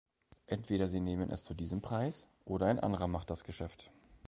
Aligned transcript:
Entweder 0.47 0.87
Sie 0.89 0.99
nehmen 0.99 1.29
es 1.29 1.43
zu 1.43 1.53
diesem 1.53 1.81
Preis, 1.83 2.27
oder 2.43 2.65
ein 2.65 2.79
anderer 2.79 3.05
macht 3.07 3.29
das 3.29 3.43
Geschäft. 3.43 3.91